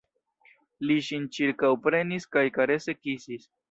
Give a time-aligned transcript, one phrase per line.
[0.87, 3.51] Li ŝin ĉirkaŭprenis kaj karese kisis.